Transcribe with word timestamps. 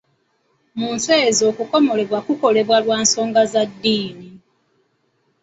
Mu 0.77 0.87
nsi 0.95 1.13
ezo 1.29 1.43
okukomolebwa 1.51 2.19
kukolebwa 2.25 2.77
lwa 2.83 2.97
nsonga 3.03 3.41
za 3.51 3.63
ddiini 3.69 4.27